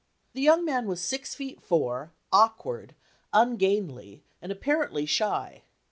[0.33, 2.95] The young man was six feet four, awkward,
[3.33, 5.61] ungainly and appar ently shy.